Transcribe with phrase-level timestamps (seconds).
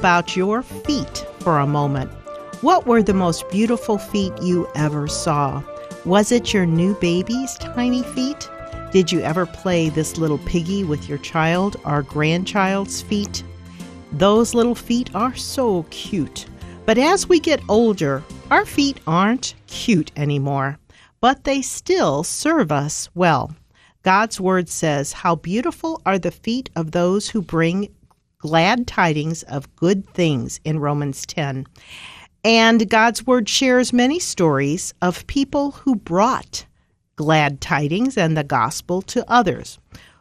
[0.00, 2.10] about your feet for a moment.
[2.62, 5.62] What were the most beautiful feet you ever saw?
[6.06, 8.48] Was it your new baby's tiny feet?
[8.92, 13.44] Did you ever play this little piggy with your child or grandchild's feet?
[14.10, 16.46] Those little feet are so cute.
[16.86, 20.78] But as we get older, our feet aren't cute anymore,
[21.20, 23.54] but they still serve us well.
[24.02, 27.90] God's word says, How beautiful are the feet of those who bring
[28.40, 31.66] glad tidings of good things in Romans 10.
[32.42, 36.64] And God's word shares many stories of people who brought
[37.16, 39.78] glad tidings and the gospel to others.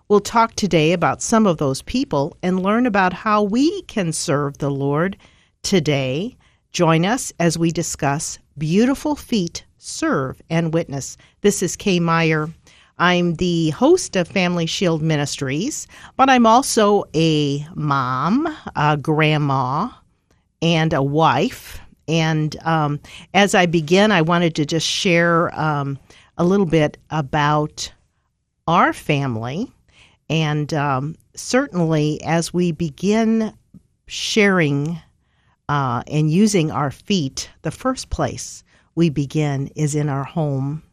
[0.09, 4.57] We'll talk today about some of those people and learn about how we can serve
[4.57, 5.15] the Lord
[5.63, 6.35] today.
[6.71, 11.15] Join us as we discuss Beautiful Feet Serve and Witness.
[11.39, 12.49] This is Kay Meyer.
[12.99, 15.87] I'm the host of Family Shield Ministries,
[16.17, 19.89] but I'm also a mom, a grandma,
[20.61, 21.79] and a wife.
[22.09, 22.99] And um,
[23.33, 25.97] as I begin, I wanted to just share um,
[26.37, 27.91] a little bit about
[28.67, 29.71] our family.
[30.29, 33.53] And um, certainly, as we begin
[34.07, 34.99] sharing
[35.69, 38.63] uh, and using our feet, the first place
[38.95, 40.83] we begin is in our home.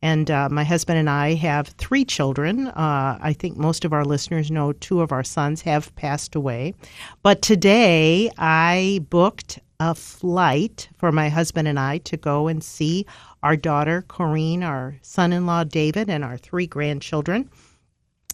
[0.00, 2.68] And uh, my husband and I have three children.
[2.68, 6.74] Uh, I think most of our listeners know two of our sons have passed away.
[7.22, 13.06] But today I booked a flight for my husband and I to go and see
[13.42, 17.48] our daughter, Corrine, our son in law, David, and our three grandchildren.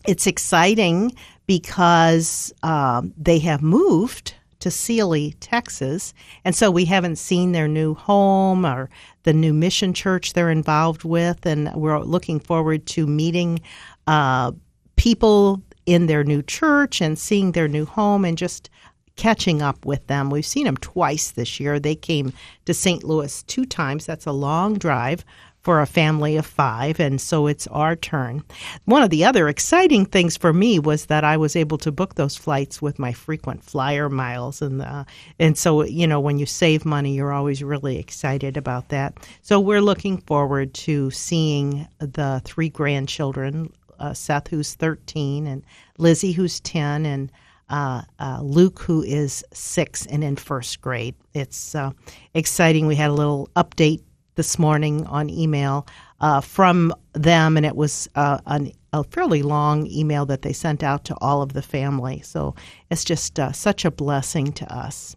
[0.07, 1.13] It's exciting
[1.47, 6.15] because um, they have moved to Sealy, Texas.
[6.45, 8.89] And so we haven't seen their new home or
[9.25, 11.45] the new mission church they're involved with.
[11.45, 13.61] And we're looking forward to meeting
[14.07, 14.53] uh,
[14.97, 18.71] people in their new church and seeing their new home and just
[19.17, 20.31] catching up with them.
[20.31, 21.79] We've seen them twice this year.
[21.79, 22.33] They came
[22.65, 23.05] to St.
[23.05, 24.07] Louis two times.
[24.07, 25.25] That's a long drive
[25.65, 28.45] for a family of five, and so it's our turn.
[28.85, 32.15] One of the other exciting things for me was that I was able to book
[32.15, 35.05] those flights with my frequent flyer miles, and uh,
[35.39, 39.17] and so you know when you save money, you're always really excited about that.
[39.41, 45.65] So we're looking forward to seeing the three grandchildren, uh, Seth who's 13, and
[45.97, 47.33] Lizzie who's 10, and
[47.71, 51.15] uh, uh, Luke, who is six and in first grade.
[51.33, 51.93] It's uh,
[52.35, 52.87] exciting.
[52.87, 54.03] We had a little update
[54.35, 55.87] this morning on email
[56.21, 60.83] uh, from them, and it was uh, an, a fairly long email that they sent
[60.83, 62.21] out to all of the family.
[62.23, 62.55] So
[62.91, 65.17] it's just uh, such a blessing to us.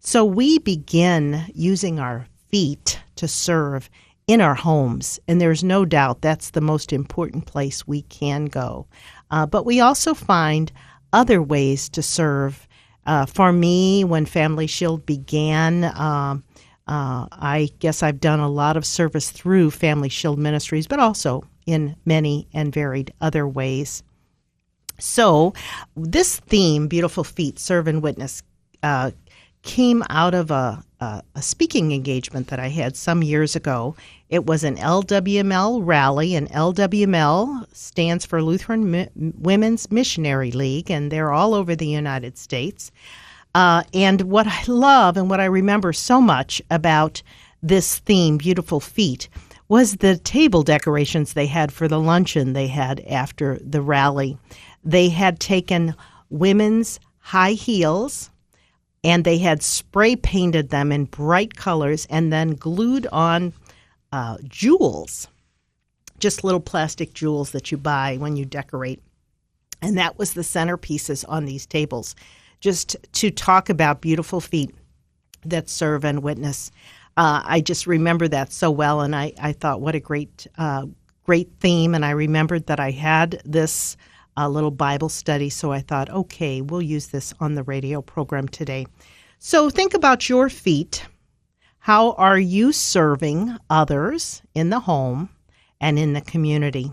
[0.00, 3.90] So we begin using our feet to serve
[4.26, 8.86] in our homes, and there's no doubt that's the most important place we can go.
[9.30, 10.70] but we also find
[11.12, 12.66] other ways to serve.
[13.06, 16.36] Uh, for me, when Family Shield began, uh,
[16.88, 21.44] uh, I guess I've done a lot of service through Family Shield Ministries, but also
[21.66, 24.02] in many and varied other ways.
[24.98, 25.52] So,
[25.96, 28.42] this theme, Beautiful Feet, Serve and Witness,
[28.82, 29.10] uh,
[29.62, 33.94] came out of a, a, a, speaking engagement that I had some years ago.
[34.30, 41.32] It was an LWML rally, and LWML stands for Lutheran Women's Missionary League, and they're
[41.32, 42.90] all over the United States.
[43.54, 47.22] Uh, and what I love and what I remember so much about
[47.62, 49.28] this theme, Beautiful Feet,
[49.68, 54.38] was the table decorations they had for the luncheon they had after the rally.
[54.84, 55.94] They had taken
[56.30, 58.30] women's high heels
[59.04, 63.52] and they had spray painted them in bright colors and then glued on
[64.12, 65.28] uh, jewels,
[66.18, 69.00] just little plastic jewels that you buy when you decorate.
[69.80, 72.16] And that was the centerpieces on these tables,
[72.60, 74.74] just to talk about beautiful feet
[75.44, 76.70] that serve and witness.
[77.16, 80.86] Uh, I just remember that so well, and I, I thought, what a great, uh,
[81.24, 81.94] great theme.
[81.94, 83.96] And I remembered that I had this
[84.36, 85.50] a little Bible study.
[85.50, 88.86] So I thought, okay, we'll use this on the radio program today.
[89.40, 91.04] So think about your feet.
[91.80, 95.28] How are you serving others in the home
[95.80, 96.92] and in the community?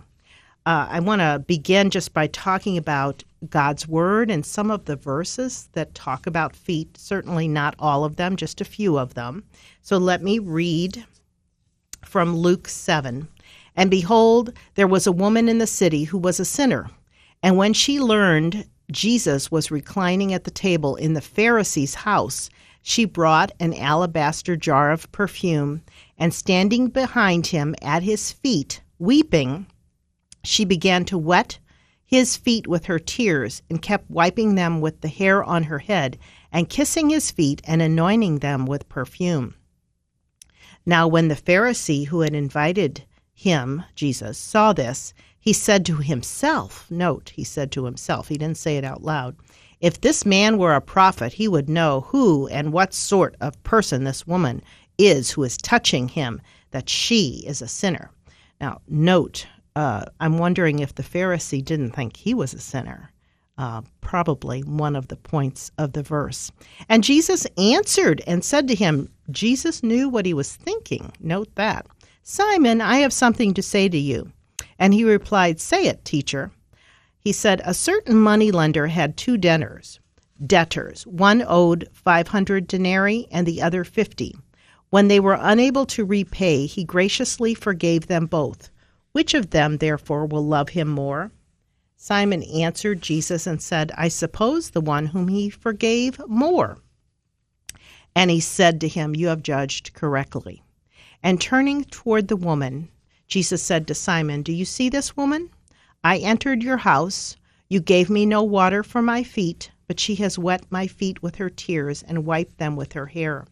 [0.66, 4.96] Uh, I want to begin just by talking about God's Word and some of the
[4.96, 6.98] verses that talk about feet.
[6.98, 9.44] Certainly not all of them, just a few of them.
[9.82, 11.06] So let me read
[12.04, 13.28] from Luke 7.
[13.76, 16.90] And behold, there was a woman in the city who was a sinner.
[17.44, 22.50] And when she learned Jesus was reclining at the table in the Pharisee's house,
[22.82, 25.82] she brought an alabaster jar of perfume,
[26.18, 29.68] and standing behind him at his feet, weeping,
[30.48, 31.60] she began to wet
[32.06, 36.18] his feet with her tears and kept wiping them with the hair on her head
[36.52, 39.56] and kissing his feet and anointing them with perfume.
[40.86, 43.04] Now, when the Pharisee who had invited
[43.34, 48.58] him, Jesus, saw this, he said to himself, note, he said to himself, he didn't
[48.58, 49.36] say it out loud,
[49.82, 54.04] if this man were a prophet, he would know who and what sort of person
[54.04, 54.64] this woman
[54.98, 58.10] is who is touching him, that she is a sinner.
[58.62, 63.12] Now, note, uh, I'm wondering if the Pharisee didn't think he was a sinner.
[63.58, 66.52] Uh, probably one of the points of the verse.
[66.90, 71.14] And Jesus answered and said to him, Jesus knew what he was thinking.
[71.22, 71.88] Note that.
[72.22, 74.32] Simon, I have something to say to you.
[74.78, 76.52] And he replied, Say it, teacher.
[77.18, 80.00] He said, A certain money lender had two debtors.
[80.46, 81.08] Debtors.
[81.08, 84.36] One owed 500 denarii and the other 50.
[84.90, 88.70] When they were unable to repay, he graciously forgave them both.
[89.16, 91.32] Which of them, therefore, will love him more?
[91.96, 96.80] Simon answered Jesus and said, I suppose the one whom he forgave more.
[98.14, 100.64] And he said to him, You have judged correctly.
[101.24, 102.90] And turning toward the woman,
[103.26, 105.50] Jesus said to Simon, Do you see this woman?
[106.04, 107.38] I entered your house.
[107.70, 111.36] You gave me no water for my feet, but she has wet my feet with
[111.36, 113.46] her tears and wiped them with her hair.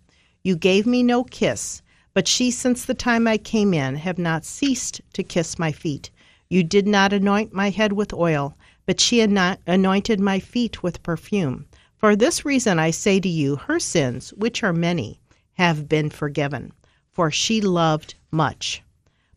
[0.43, 1.81] You gave me no kiss,
[2.13, 6.11] but she, since the time I came in, have not ceased to kiss my feet.
[6.49, 8.55] You did not anoint my head with oil,
[8.85, 11.65] but she anointed my feet with perfume.
[11.97, 15.19] For this reason I say to you, her sins, which are many,
[15.53, 16.71] have been forgiven,
[17.11, 18.83] for she loved much.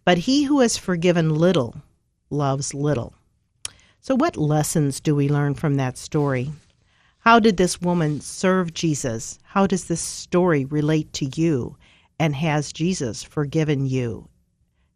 [0.04, 1.76] But he who has forgiven little
[2.28, 3.14] loves little.
[4.00, 6.52] So, what lessons do we learn from that story?
[7.20, 9.38] How did this woman serve Jesus?
[9.42, 11.76] How does this story relate to you?
[12.18, 14.28] And has Jesus forgiven you?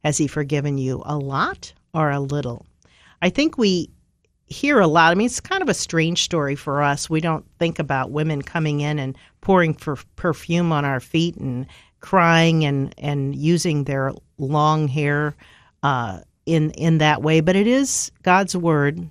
[0.05, 2.67] Has he forgiven you a lot or a little.
[3.23, 3.91] I think we
[4.47, 5.13] hear a lot.
[5.13, 7.09] I mean, it's kind of a strange story for us.
[7.09, 11.67] We don't think about women coming in and pouring for perfume on our feet and
[12.01, 15.37] crying and, and using their long hair
[15.83, 17.41] uh, in in that way.
[17.41, 19.09] But it is God's word,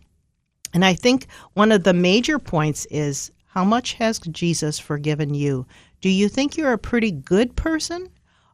[0.73, 5.65] and I think one of the major points is how much has Jesus forgiven you?
[6.01, 8.09] Do you think you're a pretty good person?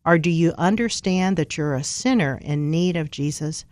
[0.06, 3.66] Or do you understand that you're a sinner in need of Jesus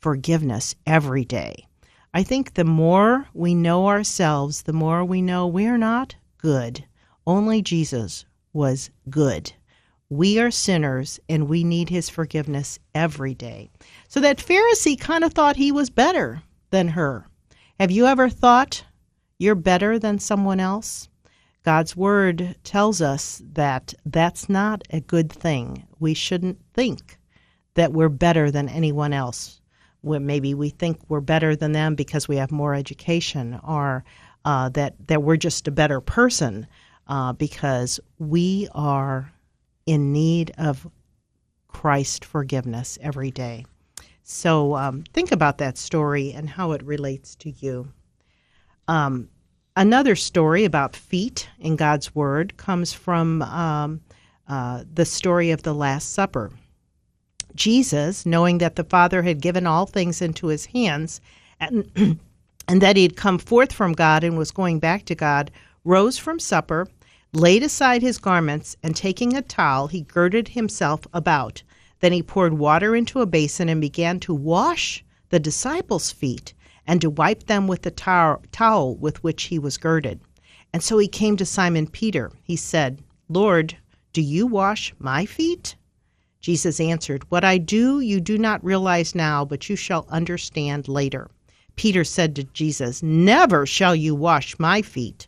[0.00, 1.66] forgiveness every day.
[2.14, 6.84] I think the more we know ourselves, the more we know we're not good.
[7.26, 9.52] Only Jesus was good.
[10.08, 13.70] We are sinners and we need his forgiveness every day.
[14.06, 17.26] So that Pharisee kind of thought he was better than her.
[17.80, 18.84] Have you ever thought
[19.38, 21.08] you're better than someone else?
[21.66, 25.86] God's word tells us that that's not a good thing.
[25.98, 27.18] We shouldn't think
[27.74, 29.60] that we're better than anyone else
[30.06, 34.04] maybe we think we're better than them because we have more education, or
[34.44, 36.66] uh, that that we're just a better person
[37.08, 39.32] uh, because we are
[39.84, 40.88] in need of
[41.68, 43.64] Christ forgiveness every day.
[44.22, 47.92] So um, think about that story and how it relates to you.
[48.88, 49.28] Um,
[49.76, 54.00] another story about feet in God's Word comes from um,
[54.48, 56.50] uh, the story of the Last Supper.
[57.54, 61.20] Jesus, knowing that the Father had given all things into his hands
[61.60, 61.90] and,
[62.68, 65.50] and that he had come forth from God and was going back to God,
[65.84, 66.88] rose from supper,
[67.32, 71.62] laid aside his garments, and taking a towel, he girded himself about.
[72.00, 76.54] Then he poured water into a basin and began to wash the disciples' feet
[76.86, 80.20] and to wipe them with the tow- towel with which he was girded.
[80.72, 82.30] And so he came to Simon Peter.
[82.42, 83.76] He said, Lord,
[84.12, 85.74] do you wash my feet?
[86.40, 91.30] Jesus answered, What I do you do not realize now, but you shall understand later.
[91.74, 95.26] Peter said to Jesus, Never shall you wash my feet.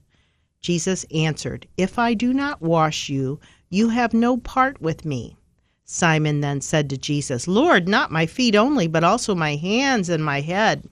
[0.61, 5.37] Jesus answered, If I do not wash you, you have no part with me.
[5.85, 10.25] Simon then said to Jesus, Lord, not my feet only, but also my hands and
[10.25, 10.89] my head.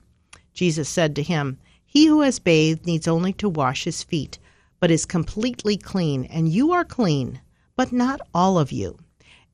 [0.57, 4.39] Jesus said to him, He who has bathed needs only to wash his feet,
[4.79, 7.39] but is completely clean, and you are clean,
[7.75, 8.97] but not all of you.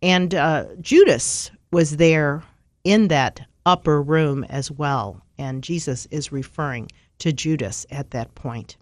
[0.02, 2.42] And uh, Judas was there
[2.86, 5.22] in that upper room as well.
[5.38, 8.78] And Jesus is referring to Judas at that point.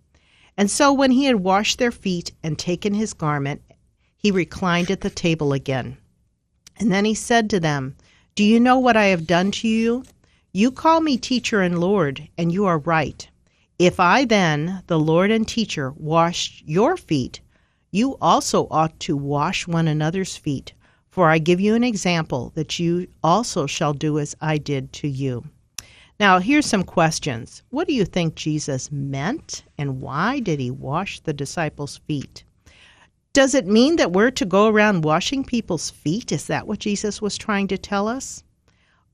[0.58, 3.64] And so when he had washed their feet and taken his garment,
[4.16, 5.98] he reclined at the table again.
[6.78, 7.96] And then he said to them,
[8.36, 10.04] Do you know what I have done to you?
[10.54, 13.26] You call me teacher and Lord, and you are right.
[13.80, 17.40] If I then, the Lord and teacher, washed your feet,
[17.90, 20.74] you also ought to wash one another's feet.
[21.10, 25.08] For I give you an example that you also shall do as I did to
[25.08, 25.46] you.
[26.20, 27.64] Now, here's some questions.
[27.70, 32.44] What do you think Jesus meant, and why did he wash the disciples' feet?
[33.32, 36.34] Does it mean that we're to go around washing people's feet?
[36.34, 38.44] Is that what Jesus was trying to tell us?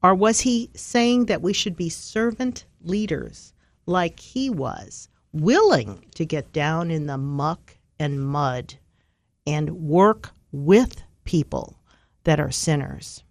[0.04, 3.54] Or was he saying that we should be servant leaders
[3.86, 8.76] like he was, willing to get down in the muck and mud
[9.46, 11.80] and work with people
[12.24, 13.24] that are sinners?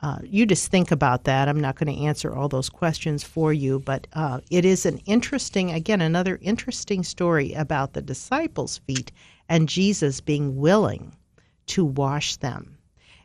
[0.00, 1.48] Uh, you just think about that.
[1.48, 4.98] I'm not going to answer all those questions for you, but uh, it is an
[4.98, 9.10] interesting, again, another interesting story about the disciples' feet
[9.48, 11.16] and Jesus being willing
[11.66, 12.78] to wash them.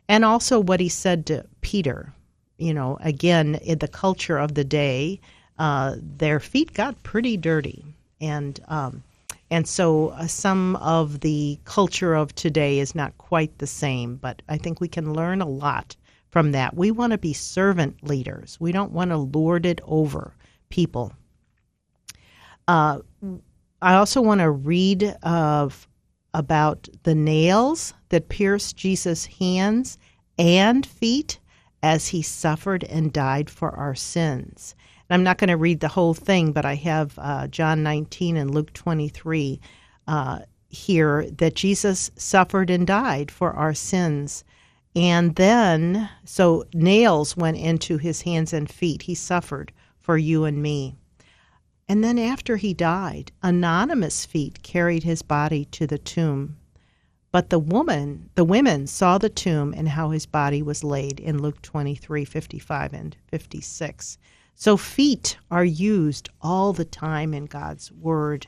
[0.08, 2.12] And also what he said to Peter.
[2.58, 5.20] You know, again, in the culture of the day,
[5.58, 7.84] uh, their feet got pretty dirty.
[8.20, 9.02] And, um,
[9.50, 14.42] and so uh, some of the culture of today is not quite the same, but
[14.48, 15.96] I think we can learn a lot
[16.30, 16.74] from that.
[16.74, 18.56] We want to be servant leaders.
[18.60, 20.34] We don't want to lord it over
[20.68, 21.12] people.
[22.66, 23.00] Uh,
[23.82, 25.86] I also want to read of
[26.32, 29.98] about the nails that pierced Jesus' hands
[30.38, 31.38] and feet
[31.84, 34.74] as he suffered and died for our sins.
[35.08, 38.36] And I'm not going to read the whole thing, but I have uh, John 19
[38.36, 39.60] and Luke 23
[40.06, 40.38] uh,
[40.68, 44.44] here that Jesus suffered and died for our sins
[44.96, 49.02] and then, so nails went into his hands and feet.
[49.02, 50.94] He suffered for you and me.
[51.88, 56.56] And then, after he died, anonymous feet carried his body to the tomb.
[57.34, 61.42] But the woman, the women saw the tomb and how his body was laid in
[61.42, 64.18] Luke 23 55 and 56.
[64.54, 68.46] So, feet are used all the time in God's word.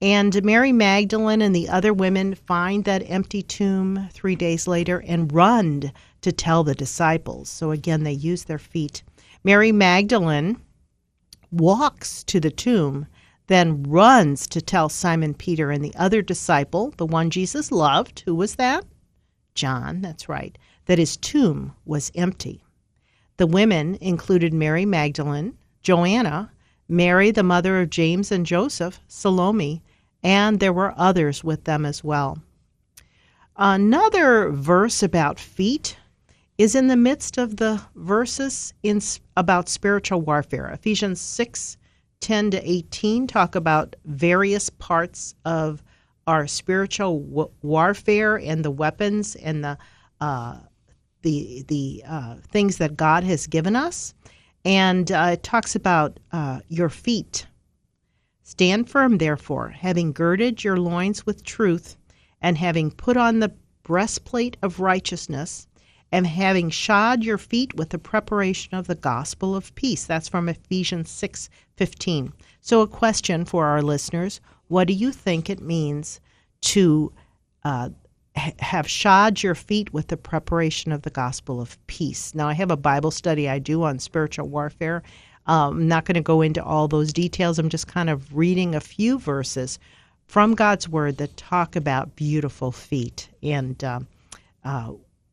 [0.00, 5.30] And Mary Magdalene and the other women find that empty tomb three days later and
[5.30, 7.50] run to tell the disciples.
[7.50, 9.02] So again, they use their feet.
[9.44, 10.62] Mary Magdalene
[11.52, 13.06] walks to the tomb,
[13.48, 18.20] then runs to tell Simon Peter and the other disciple, the one Jesus loved.
[18.20, 18.84] Who was that?
[19.54, 22.62] John, that's right, that his tomb was empty.
[23.38, 26.52] The women included Mary Magdalene, Joanna,
[26.88, 29.82] Mary, the mother of James and Joseph, Salome,
[30.22, 32.38] and there were others with them as well.
[33.56, 35.96] Another verse about feet
[36.58, 39.00] is in the midst of the verses in,
[39.36, 40.68] about spiritual warfare.
[40.68, 41.77] Ephesians 6
[42.20, 45.82] 10 to 18 talk about various parts of
[46.26, 49.78] our spiritual w- warfare and the weapons and the
[50.20, 50.58] uh,
[51.22, 54.14] the the uh, things that God has given us,
[54.64, 57.46] and uh, it talks about uh, your feet.
[58.42, 61.96] Stand firm, therefore, having girded your loins with truth,
[62.40, 65.66] and having put on the breastplate of righteousness,
[66.10, 70.04] and having shod your feet with the preparation of the gospel of peace.
[70.04, 72.32] That's from Ephesians 6:15.
[72.60, 76.20] So a question for our listeners, what do you think it means
[76.60, 77.12] to
[77.64, 77.90] uh,
[78.34, 82.36] have shod your feet with the preparation of the gospel of peace.
[82.36, 85.02] Now, I have a Bible study I do on spiritual warfare,
[85.48, 87.58] um, I'm not going to go into all those details.
[87.58, 89.78] I'm just kind of reading a few verses
[90.26, 93.30] from God's Word that talk about beautiful feet.
[93.42, 94.00] And uh,
[94.62, 94.92] uh,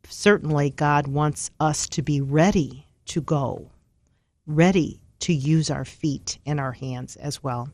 [0.10, 3.70] certainly, God wants us to be ready to go,
[4.46, 7.70] ready to use our feet and our hands as well.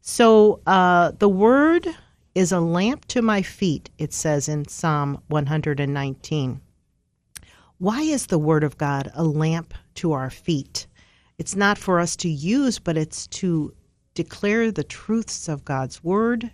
[0.00, 1.86] So, uh, the Word
[2.34, 6.60] is a lamp to my feet, it says in Psalm 119.
[7.78, 10.86] Why is the Word of God a lamp to our feet?
[11.38, 13.72] It's not for us to use, but it's to
[14.14, 16.50] declare the truths of God's word.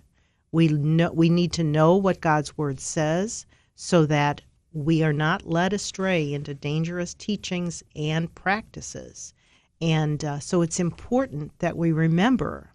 [0.52, 4.42] We know, we need to know what God's word says so that
[4.74, 9.32] we are not led astray into dangerous teachings and practices.
[9.80, 12.72] And uh, so it's important that we remember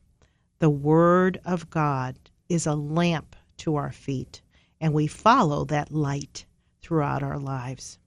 [0.59, 4.41] the word of God is a lamp to our feet,
[4.79, 6.45] and we follow that light
[6.81, 7.99] throughout our lives.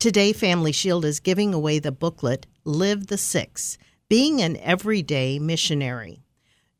[0.00, 6.24] Today, Family Shield is giving away the booklet Live the Six Being an Everyday Missionary.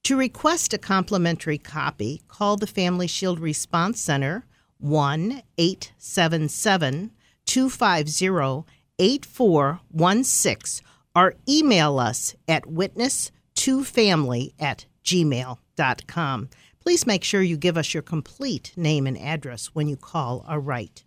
[0.02, 4.44] To request a complimentary copy, call the Family Shield Response Center
[4.78, 7.10] 1 877
[7.46, 8.64] 250
[8.98, 16.48] 8416 or email us at witness2family at gmail.com.
[16.80, 20.60] Please make sure you give us your complete name and address when you call or
[20.60, 21.04] write.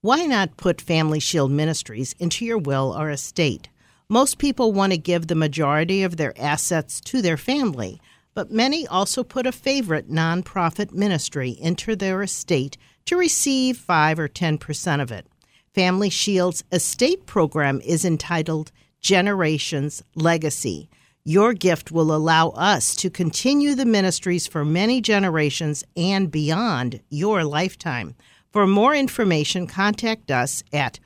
[0.00, 3.68] Why not put Family Shield Ministries into your will or estate?
[4.12, 7.98] Most people want to give the majority of their assets to their family,
[8.34, 12.76] but many also put a favorite nonprofit ministry into their estate
[13.06, 15.26] to receive 5 or 10% of it.
[15.74, 20.90] Family Shield's estate program is entitled Generations Legacy.
[21.24, 27.44] Your gift will allow us to continue the ministries for many generations and beyond your
[27.44, 28.14] lifetime.
[28.52, 31.00] For more information, contact us at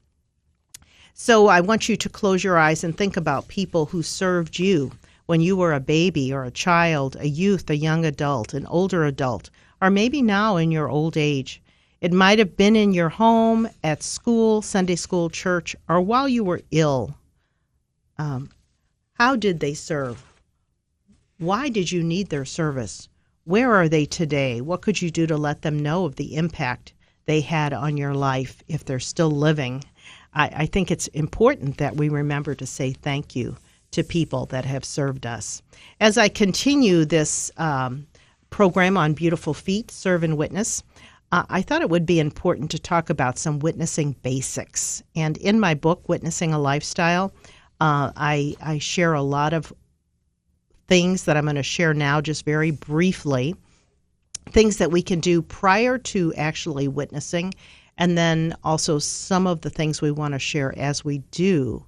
[1.15, 4.91] So I want you to close your eyes and think about people who served you
[5.27, 9.05] when you were a baby or a child, a youth, a young adult, an older
[9.05, 9.49] adult,
[9.81, 11.63] or maybe now in your old age.
[12.01, 16.43] It might have been in your home, at school, Sunday school, church, or while you
[16.43, 17.15] were ill.
[18.19, 18.51] Um,
[19.21, 20.25] how did they serve?
[21.37, 23.07] Why did you need their service?
[23.45, 24.63] Where are they today?
[24.63, 26.95] What could you do to let them know of the impact
[27.27, 29.85] they had on your life if they're still living?
[30.33, 33.59] I, I think it's important that we remember to say thank you
[33.91, 35.61] to people that have served us.
[36.01, 38.07] As I continue this um,
[38.49, 40.83] program on Beautiful Feet, Serve and Witness,
[41.31, 45.03] uh, I thought it would be important to talk about some witnessing basics.
[45.15, 47.35] And in my book, Witnessing a Lifestyle,
[47.81, 49.73] uh, I, I share a lot of
[50.87, 53.55] things that I'm going to share now just very briefly.
[54.51, 57.55] Things that we can do prior to actually witnessing,
[57.97, 61.85] and then also some of the things we want to share as we do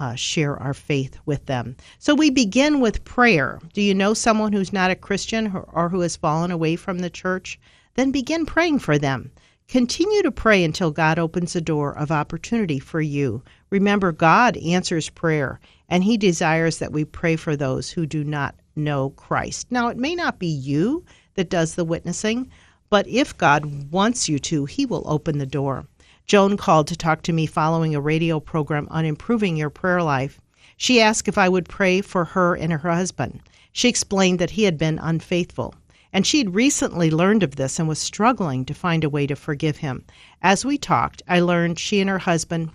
[0.00, 1.76] uh, share our faith with them.
[1.98, 3.60] So we begin with prayer.
[3.74, 7.00] Do you know someone who's not a Christian or, or who has fallen away from
[7.00, 7.60] the church?
[7.94, 9.30] Then begin praying for them.
[9.68, 13.42] Continue to pray until God opens a door of opportunity for you.
[13.70, 18.54] Remember, God answers prayer, and He desires that we pray for those who do not
[18.76, 19.68] know Christ.
[19.70, 21.04] Now, it may not be you
[21.34, 22.50] that does the witnessing,
[22.88, 25.86] but if God wants you to, He will open the door.
[26.26, 30.40] Joan called to talk to me following a radio program on improving your prayer life.
[30.76, 33.40] She asked if I would pray for her and her husband.
[33.72, 35.74] She explained that he had been unfaithful
[36.12, 39.76] and she'd recently learned of this and was struggling to find a way to forgive
[39.76, 40.04] him.
[40.42, 42.70] As we talked, I learned she and her husband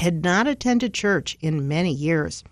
[0.00, 2.42] had not attended church in many years.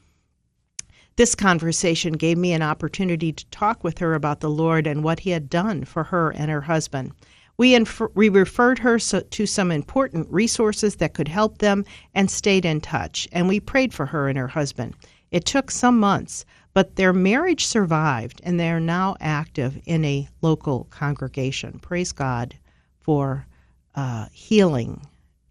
[1.16, 5.20] This conversation gave me an opportunity to talk with her about the Lord and what
[5.20, 7.12] He had done for her and her husband.
[7.56, 7.76] We,
[8.14, 12.82] we referred her so- to some important resources that could help them and stayed in
[12.82, 14.94] touch, and we prayed for her and her husband.
[15.30, 20.28] It took some months, but their marriage survived, and they are now active in a
[20.42, 21.78] local congregation.
[21.80, 22.54] Praise God
[23.00, 23.46] for
[23.94, 25.00] uh, healing.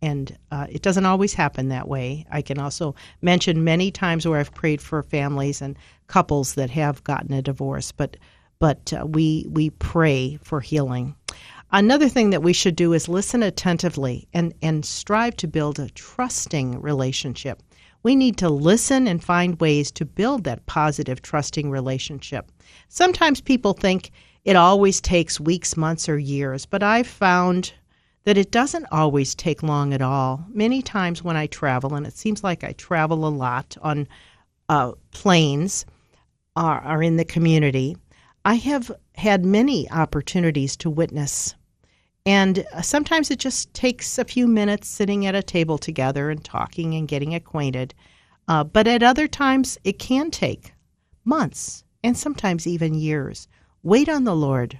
[0.02, 2.26] And uh, it doesn't always happen that way.
[2.32, 5.76] I can also mention many times where I've prayed for families and
[6.08, 8.18] couples that have gotten a divorce, but
[8.60, 11.16] but uh, we we pray for healing.
[11.72, 15.90] Another thing that we should do is listen attentively and, and strive to build a
[15.90, 17.62] trusting relationship
[18.04, 22.52] We need to listen and find ways to build that positive, trusting relationship.
[22.88, 24.12] Sometimes people think
[24.46, 27.74] it always takes weeks, months, or years, but I've found
[28.28, 30.46] that it doesn't always take long at all.
[30.50, 34.06] Many times when I travel, and it seems like I travel a lot on
[34.68, 35.86] uh, planes
[36.54, 37.96] or, or in the community,
[38.44, 41.56] I have had many opportunities to witness.
[42.26, 46.44] And uh, sometimes it just takes a few minutes sitting at a table together and
[46.44, 47.94] talking and getting acquainted.
[48.50, 50.74] Uh, but at other times, it can take
[51.24, 53.48] months and sometimes even years.
[53.84, 54.78] Wait on the Lord.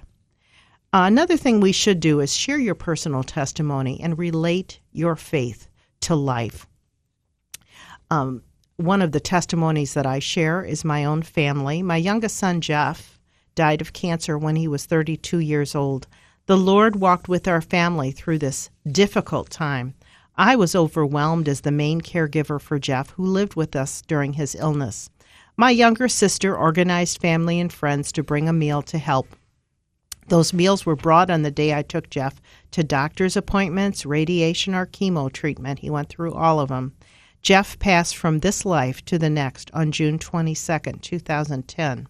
[0.90, 5.68] Uh, another thing we should do is share your personal testimony and relate your faith
[6.00, 6.66] to life.
[8.10, 8.42] Um,
[8.76, 11.82] one of the testimonies that I share is my own family.
[11.82, 13.18] My youngest son, Jeff,
[13.54, 16.06] died of cancer when he was 32 years old.
[16.46, 19.94] The Lord walked with our family through this difficult time.
[20.36, 24.54] I was overwhelmed as the main caregiver for Jeff, who lived with us during his
[24.54, 25.10] illness.
[25.54, 29.26] My younger sister organized family and friends to bring a meal to help.
[30.28, 32.40] Those meals were brought on the day I took Jeff
[32.72, 35.78] to doctor's appointments, radiation, or chemo treatment.
[35.78, 36.92] He went through all of them.
[37.40, 42.08] Jeff passed from this life to the next on June 22, 2010.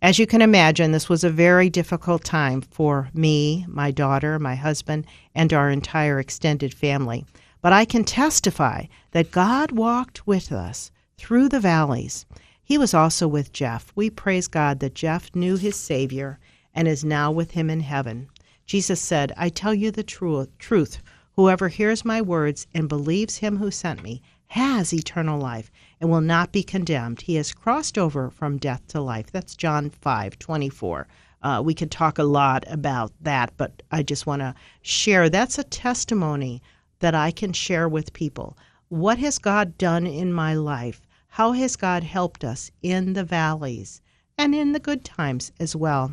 [0.00, 4.56] As you can imagine, this was a very difficult time for me, my daughter, my
[4.56, 7.24] husband, and our entire extended family.
[7.60, 12.26] But I can testify that God walked with us through the valleys.
[12.64, 13.92] He was also with Jeff.
[13.94, 16.40] We praise God that Jeff knew his Savior
[16.74, 18.28] and is now with him in heaven.
[18.64, 21.02] Jesus said, I tell you the tru- truth.
[21.36, 26.20] Whoever hears my words and believes him who sent me has eternal life and will
[26.20, 27.22] not be condemned.
[27.22, 29.32] He has crossed over from death to life.
[29.32, 31.08] That's John 5 24.
[31.42, 35.58] Uh, we could talk a lot about that, but I just want to share that's
[35.58, 36.62] a testimony
[37.00, 38.56] that I can share with people.
[38.88, 41.00] What has God done in my life?
[41.28, 44.02] How has God helped us in the valleys
[44.36, 46.12] and in the good times as well?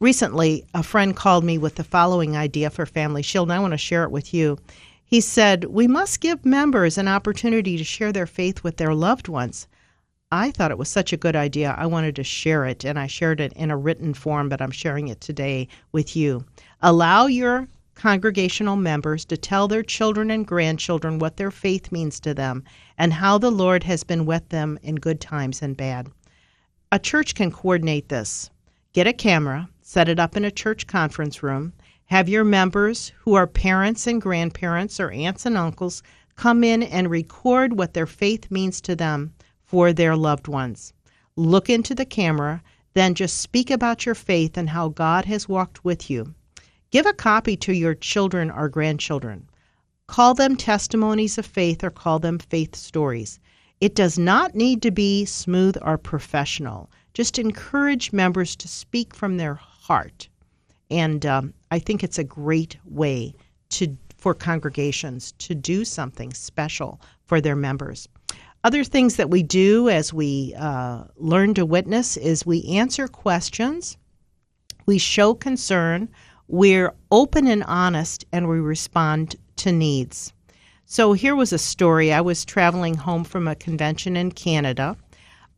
[0.00, 3.72] Recently, a friend called me with the following idea for Family Shield, and I want
[3.72, 4.56] to share it with you.
[5.04, 9.28] He said, We must give members an opportunity to share their faith with their loved
[9.28, 9.68] ones.
[10.32, 11.74] I thought it was such a good idea.
[11.76, 14.70] I wanted to share it, and I shared it in a written form, but I'm
[14.70, 16.46] sharing it today with you.
[16.80, 22.32] Allow your congregational members to tell their children and grandchildren what their faith means to
[22.32, 22.64] them
[22.96, 26.08] and how the Lord has been with them in good times and bad.
[26.90, 28.48] A church can coordinate this.
[28.94, 31.72] Get a camera, set it up in a church conference room,
[32.04, 36.00] have your members who are parents and grandparents or aunts and uncles
[36.36, 40.92] come in and record what their faith means to them for their loved ones.
[41.34, 42.62] Look into the camera,
[42.94, 46.36] then just speak about your faith and how God has walked with you.
[46.92, 49.48] Give a copy to your children or grandchildren.
[50.06, 53.40] Call them testimonies of faith or call them faith stories.
[53.80, 56.92] It does not need to be smooth or professional.
[57.12, 59.56] Just encourage members to speak from their
[59.90, 60.28] heart.
[60.88, 63.34] And um, I think it's a great way
[63.70, 68.08] to for congregations to do something special for their members.
[68.62, 73.96] Other things that we do as we uh, learn to witness is we answer questions,
[74.86, 76.08] we show concern,
[76.46, 80.32] we're open and honest and we respond to needs.
[80.84, 82.12] So here was a story.
[82.12, 84.96] I was traveling home from a convention in Canada.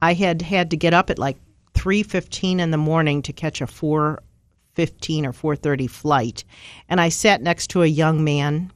[0.01, 1.37] I had had to get up at like
[1.83, 6.45] 3:15 in the morning to catch a 4:15 or 4:30 flight,
[6.89, 8.71] and I sat next to a young man.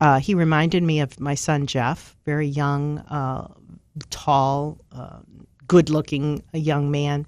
[0.00, 3.48] Uh, he reminded me of my son Jeff, very young, uh,
[4.10, 5.18] tall, uh,
[5.66, 7.26] good-looking young man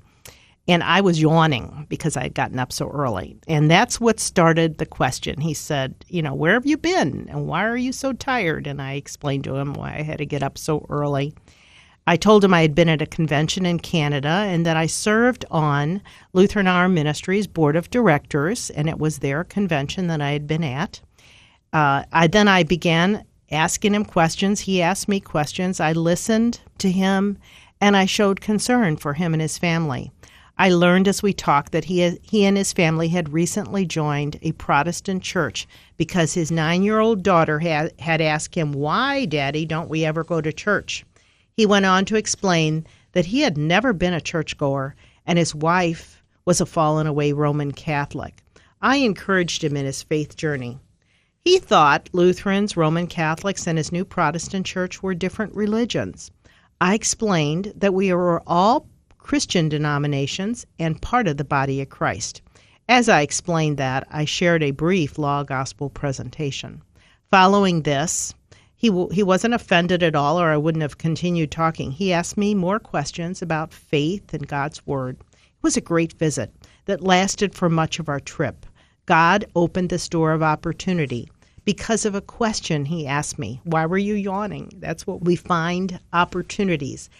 [0.70, 3.36] and I was yawning because I had gotten up so early.
[3.48, 5.40] And that's what started the question.
[5.40, 7.26] He said, You know, where have you been?
[7.28, 8.68] And why are you so tired?
[8.68, 11.34] And I explained to him why I had to get up so early.
[12.10, 15.44] I told him I had been at a convention in Canada and that I served
[15.48, 20.48] on Lutheran Hour Ministries Board of Directors, and it was their convention that I had
[20.48, 21.00] been at.
[21.72, 24.58] Uh, I then I began asking him questions.
[24.58, 25.78] He asked me questions.
[25.78, 27.38] I listened to him,
[27.80, 30.10] and I showed concern for him and his family.
[30.58, 34.50] I learned as we talked that he, he and his family had recently joined a
[34.50, 39.88] Protestant church because his nine year old daughter had, had asked him, Why, Daddy, don't
[39.88, 41.04] we ever go to church?
[41.60, 44.96] He went on to explain that he had never been a churchgoer
[45.26, 48.42] and his wife was a fallen away Roman Catholic.
[48.80, 50.78] I encouraged him in his faith journey.
[51.44, 56.30] He thought Lutherans, Roman Catholics, and his new Protestant church were different religions.
[56.80, 62.40] I explained that we were all Christian denominations and part of the body of Christ.
[62.88, 66.80] As I explained that, I shared a brief law gospel presentation.
[67.30, 68.32] Following this,
[68.80, 71.90] He, w- he wasn't offended at all, or I wouldn't have continued talking.
[71.90, 75.18] He asked me more questions about faith and God's Word.
[75.20, 76.50] It was a great visit
[76.86, 78.64] that lasted for much of our trip.
[79.04, 81.28] God opened this door of opportunity
[81.66, 83.60] because of a question he asked me.
[83.64, 84.72] Why were you yawning?
[84.78, 87.10] That's what we find opportunities.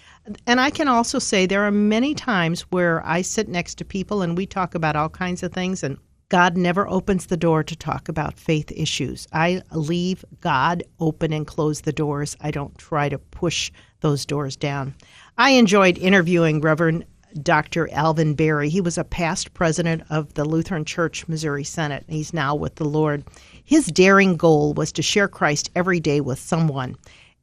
[0.47, 4.23] And I can also say there are many times where I sit next to people
[4.23, 5.99] and we talk about all kinds of things, and
[6.31, 9.27] God never opens the door to talk about faith issues.
[9.33, 12.37] I leave God open and close the doors.
[12.41, 14.95] I don't try to push those doors down.
[15.39, 17.05] I enjoyed interviewing Reverend
[17.43, 17.91] Dr.
[17.93, 18.69] Alvin Barry.
[18.69, 22.05] He was a past president of the Lutheran Church Missouri Synod.
[22.09, 23.25] He's now with the Lord.
[23.65, 26.95] His daring goal was to share Christ every day with someone.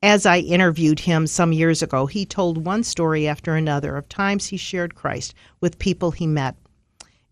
[0.02, 4.46] As I interviewed him some years ago, he told one story after another of times
[4.46, 6.56] he shared Christ with people he met.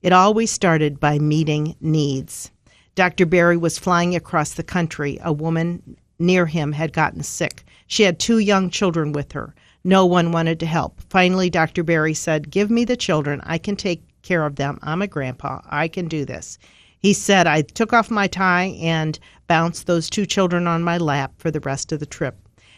[0.06, 2.52] It always started by meeting needs.
[2.94, 3.26] Dr.
[3.26, 5.18] Barry was flying across the country.
[5.24, 7.66] A woman near him had gotten sick.
[7.88, 9.56] She had two young children with her.
[9.84, 11.02] No one wanted to help.
[11.10, 11.82] Finally, Dr.
[11.82, 13.42] Barry said, Give me the children.
[13.46, 14.78] I can take care of them.
[14.84, 15.62] I'm a grandpa.
[15.72, 16.60] I can do this.
[17.00, 21.34] He said, I took off my tie and bounced those two children on my lap
[21.40, 22.38] for the rest of the trip.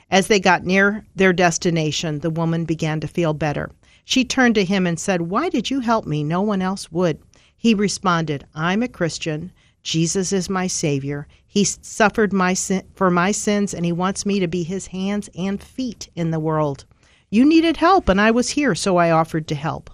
[0.10, 3.70] As they got near their destination, the woman began to feel better.
[4.10, 6.24] She turned to him and said, Why did you help me?
[6.24, 7.20] No one else would.
[7.58, 9.52] He responded, I'm a Christian.
[9.84, 11.28] Jesus is my Savior.
[11.46, 15.30] He suffered my sin- for my sins, and He wants me to be His hands
[15.38, 16.86] and feet in the world.
[17.30, 19.90] You needed help, and I was here, so I offered to help.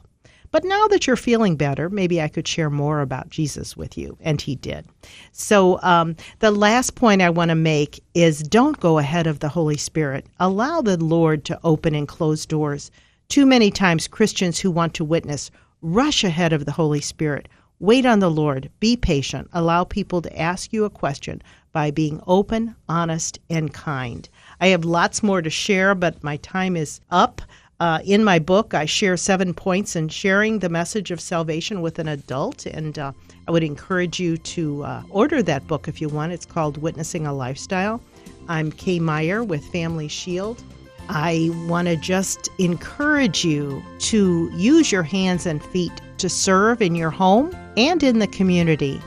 [0.51, 4.15] But now that you're feeling better, maybe I could share more about Jesus with you.
[4.21, 4.85] And he did.
[5.31, 9.49] So, um, the last point I want to make is don't go ahead of the
[9.49, 10.27] Holy Spirit.
[10.39, 12.91] Allow the Lord to open and close doors.
[13.29, 15.49] Too many times, Christians who want to witness
[15.81, 17.47] rush ahead of the Holy Spirit.
[17.79, 18.69] Wait on the Lord.
[18.79, 19.49] Be patient.
[19.53, 21.41] Allow people to ask you a question
[21.73, 24.29] by being open, honest, and kind.
[24.61, 27.41] I have lots more to share, but my time is up.
[27.79, 31.99] Uh, in my book, I share seven points in sharing the message of salvation with
[31.99, 33.11] an adult, and uh,
[33.47, 36.31] I would encourage you to uh, order that book if you want.
[36.31, 37.99] It's called Witnessing a Lifestyle.
[38.47, 40.63] I'm Kay Meyer with Family Shield.
[41.09, 46.95] I want to just encourage you to use your hands and feet to serve in
[46.95, 49.01] your home and in the community.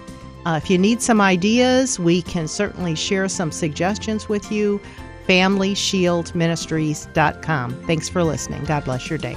[0.45, 4.81] Uh, if you need some ideas, we can certainly share some suggestions with you
[5.27, 7.83] FamilyShieldMinistries.com.
[7.83, 8.63] Thanks for listening.
[8.65, 9.37] God bless your day.